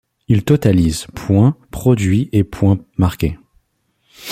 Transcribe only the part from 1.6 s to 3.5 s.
produits et points marqués.